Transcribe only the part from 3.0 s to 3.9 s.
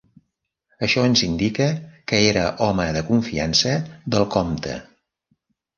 confiança